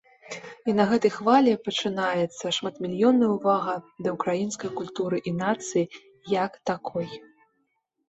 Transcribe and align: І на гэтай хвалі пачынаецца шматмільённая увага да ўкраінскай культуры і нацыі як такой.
І 0.71 0.73
на 0.77 0.85
гэтай 0.91 1.11
хвалі 1.17 1.51
пачынаецца 1.67 2.55
шматмільённая 2.59 3.31
увага 3.37 3.77
да 4.03 4.09
ўкраінскай 4.19 4.75
культуры 4.83 5.17
і 5.29 5.37
нацыі 5.45 5.91
як 6.43 6.63
такой. 6.75 7.07